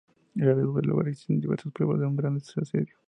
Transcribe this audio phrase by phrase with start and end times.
[0.35, 2.95] Alrededor del lugar existen diversas pruebas de un gran asedio.